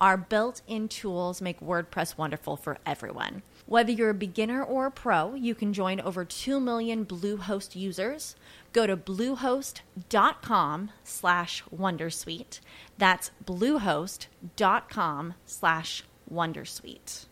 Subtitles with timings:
[0.00, 3.42] Our built in tools make WordPress wonderful for everyone.
[3.66, 8.34] Whether you're a beginner or a pro, you can join over 2 million Bluehost users.
[8.72, 12.60] Go to bluehost.com slash wondersuite.
[12.96, 17.26] That's bluehost.com slash wondersuite.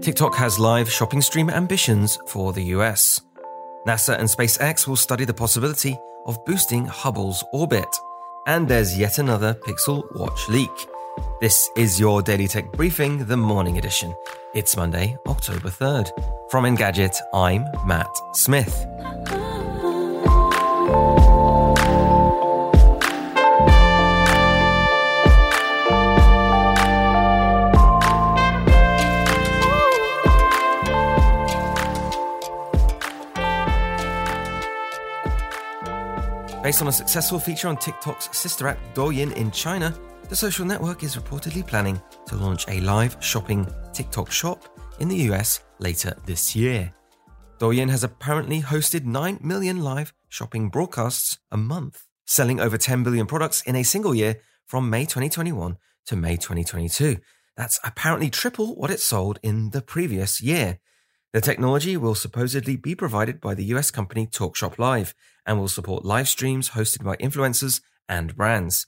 [0.00, 3.20] TikTok has live shopping stream ambitions for the US.
[3.86, 7.88] NASA and SpaceX will study the possibility of boosting Hubble's orbit.
[8.46, 10.70] And there's yet another Pixel Watch leak.
[11.40, 14.14] This is your Daily Tech Briefing, the morning edition.
[14.54, 16.10] It's Monday, October 3rd.
[16.50, 18.86] From Engadget, I'm Matt Smith.
[36.62, 41.02] Based on a successful feature on TikTok's sister app Douyin in China, the social network
[41.02, 46.54] is reportedly planning to launch a live shopping TikTok shop in the US later this
[46.54, 46.92] year.
[47.58, 53.26] Douyin has apparently hosted 9 million live shopping broadcasts a month, selling over 10 billion
[53.26, 57.16] products in a single year from May 2021 to May 2022.
[57.56, 60.78] That's apparently triple what it sold in the previous year.
[61.32, 65.14] The technology will supposedly be provided by the US company TalkShop Live
[65.46, 68.86] and will support live streams hosted by influencers and brands.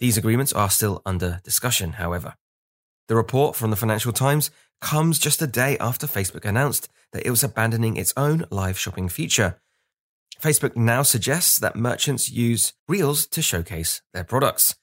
[0.00, 2.34] These agreements are still under discussion, however.
[3.08, 7.30] The report from the Financial Times comes just a day after Facebook announced that it
[7.30, 9.60] was abandoning its own live shopping feature.
[10.40, 14.74] Facebook now suggests that merchants use Reels to showcase their products.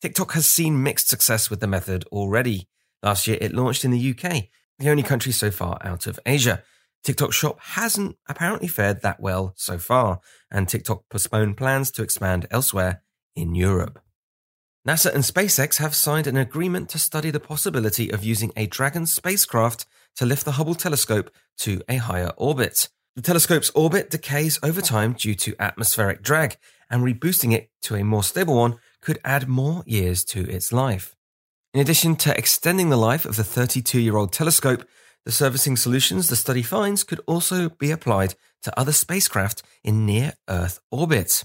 [0.00, 2.68] TikTok has seen mixed success with the method already.
[3.02, 4.44] Last year, it launched in the UK,
[4.80, 6.62] the only country so far out of Asia.
[7.04, 10.20] TikTok Shop hasn't apparently fared that well so far,
[10.50, 13.02] and TikTok postponed plans to expand elsewhere
[13.36, 14.00] in Europe.
[14.86, 19.06] NASA and SpaceX have signed an agreement to study the possibility of using a Dragon
[19.06, 19.86] spacecraft
[20.16, 22.88] to lift the Hubble telescope to a higher orbit.
[23.16, 26.56] The telescope's orbit decays over time due to atmospheric drag,
[26.90, 31.14] and reboosting it to a more stable one could add more years to its life.
[31.72, 34.84] In addition to extending the life of the 32 year old telescope,
[35.24, 40.32] the servicing solutions the study finds could also be applied to other spacecraft in near
[40.48, 41.44] Earth orbit.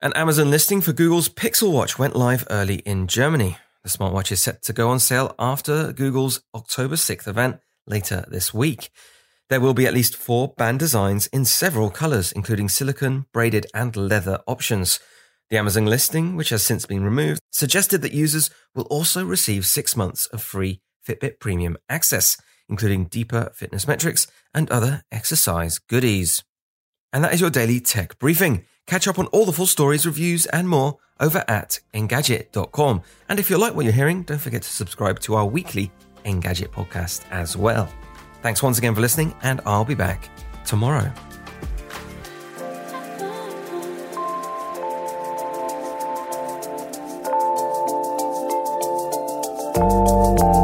[0.00, 3.56] An Amazon listing for Google's Pixel Watch went live early in Germany.
[3.82, 7.58] The smartwatch is set to go on sale after Google's October 6th event
[7.88, 8.90] later this week.
[9.48, 13.96] There will be at least four band designs in several colors, including silicon, braided, and
[13.96, 15.00] leather options.
[15.50, 19.96] The Amazon listing, which has since been removed, suggested that users will also receive six
[19.96, 22.36] months of free Fitbit Premium access,
[22.68, 26.44] including deeper fitness metrics and other exercise goodies.
[27.12, 28.66] And that is your daily tech briefing.
[28.86, 33.02] Catch up on all the full stories, reviews, and more over at Engadget.com.
[33.28, 35.90] And if you like what you're hearing, don't forget to subscribe to our weekly
[36.24, 37.88] Engadget podcast as well.
[38.42, 40.28] Thanks once again for listening, and I'll be back
[40.64, 41.12] tomorrow.
[49.74, 50.57] 嗯。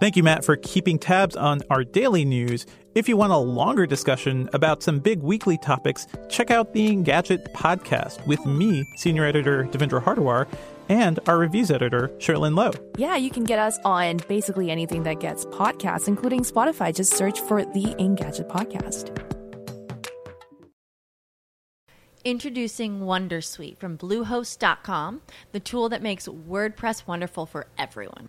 [0.00, 2.66] Thank you, Matt, for keeping tabs on our daily news.
[2.94, 7.52] If you want a longer discussion about some big weekly topics, check out the Engadget
[7.52, 10.46] podcast with me, senior editor Devindra Hardawar,
[10.88, 12.70] and our reviews editor, Cherlynn Low.
[12.96, 16.94] Yeah, you can get us on basically anything that gets podcasts, including Spotify.
[16.94, 19.14] Just search for the Engadget podcast.
[22.24, 25.22] Introducing Wondersuite from Bluehost.com,
[25.52, 28.28] the tool that makes WordPress wonderful for everyone.